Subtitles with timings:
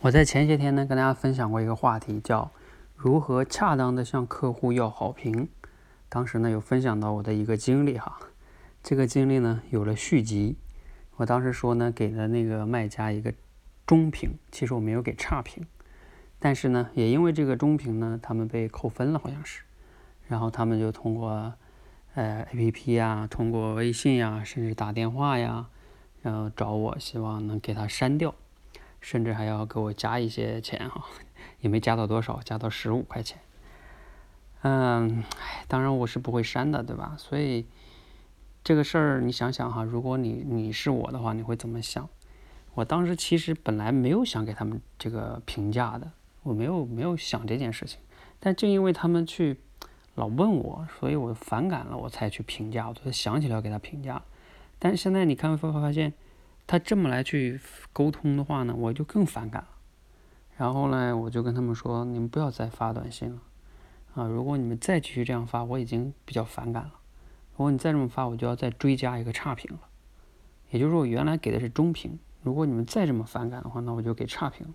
[0.00, 2.52] 我在前些天呢跟大家分享过一个话题，叫
[2.94, 5.48] 如何恰当的向客户要好评。
[6.08, 8.16] 当时呢有分享到我的一个经历哈，
[8.80, 10.56] 这个经历呢有了续集。
[11.16, 13.34] 我当时说呢给了那个卖家一个
[13.84, 15.66] 中评，其实我没有给差评，
[16.38, 19.62] 但是呢也因为这个中评呢，他们被扣分了好像是，
[20.28, 21.52] 然后他们就通过
[22.14, 25.66] 呃 A P P 呀，通过微信呀，甚至打电话呀，
[26.22, 28.32] 然后找我，希望能给他删掉。
[29.00, 31.04] 甚至还要给我加一些钱哈，
[31.60, 33.38] 也没加到多少，加到十五块钱。
[34.62, 37.14] 嗯，唉，当然我是不会删的，对吧？
[37.16, 37.66] 所以
[38.64, 42.08] 这个事儿你想想哈，如果你你是我的话，你会怎么想？
[42.74, 46.10] 我当时其实本来没有想给他们这个评价的，
[46.42, 48.00] 我没有没有想这件事情。
[48.40, 49.60] 但正因为他们去
[50.16, 52.88] 老问我，所以我反感了，我才去评价。
[52.88, 54.20] 我才想起来要给他评价。
[54.78, 56.12] 但现在你看会发现。
[56.68, 57.58] 他这么来去
[57.94, 59.68] 沟通的话呢，我就更反感了。
[60.58, 63.40] 然后呢，我就跟他们说：“你们不要再发短信了
[64.14, 64.26] 啊！
[64.26, 66.92] 如果你们再继续这样发，我已经比较反感了。
[67.52, 69.80] 如果你再这么发，我就要再追加一个差评了。
[70.70, 74.74] 也就是说，我原来给的是中评，如果你们再这么反感的话，那我就给差评了，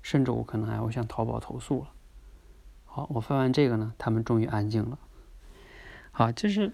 [0.00, 1.90] 甚至我可能还会向淘宝投诉了。”
[2.86, 4.98] 好，我发完这个呢，他们终于安静了。
[6.10, 6.72] 好，就是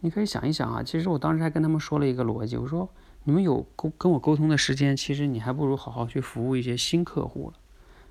[0.00, 2.86] 你可以想一想啊，其实我当时还跟他们说了一个逻辑，我说。
[3.28, 7.58] 你们有沟跟我沟通的时间，其实你还不如好好去服务一些新客户了。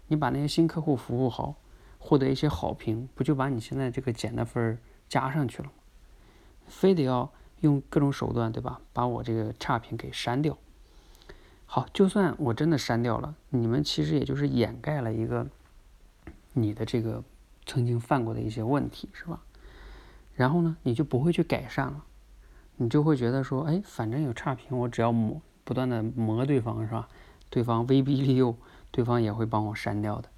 [0.10, 1.56] 你把那些新客户服务好，
[1.98, 4.78] 获得一些好评，不就把你现在这个减的分儿
[5.10, 5.72] 加上去了吗？
[6.68, 8.80] 非得要用各种手段，对吧？
[8.94, 10.56] 把我这个差评给删掉。
[11.66, 15.48] 好，就算我真的删掉了，你们其实也就是掩盖了一个
[16.54, 17.24] 你的这个
[17.66, 19.42] 曾经犯过的一些问题，是吧？
[20.36, 22.04] 然后呢，你就不会去改善了。
[22.78, 27.08] 你就会觉得说，哎，反正有差评，我只要磨，不断的磨对方，是吧？
[27.50, 28.56] 对方威逼利诱，
[28.92, 30.30] 对方也会帮我删掉的。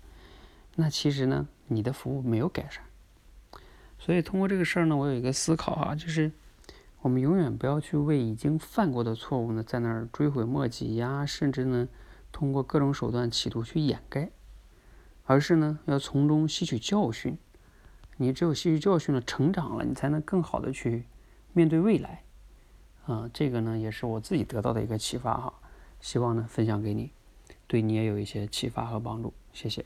[0.75, 2.83] 那其实呢，你的服务没有改善。
[3.97, 6.31] 所以通过这个事儿呢，我有一个思考啊，就是
[7.01, 11.89] 我们永远不要去为已经犯过的错误呢，在那儿追悔莫及呀，甚至呢，
[12.31, 14.29] 通过各种手段企图去掩盖，
[15.25, 17.38] 而是呢，要从中吸取教训。
[18.16, 21.05] 你只有吸取教训了，成长了，你才能更好的去
[21.51, 22.23] 面对未来。
[23.09, 25.53] 啊，这个呢也是我自己得到的一个启发哈，
[26.00, 27.12] 希望呢分享给你，
[27.66, 29.84] 对你也有一些启发和帮助，谢谢。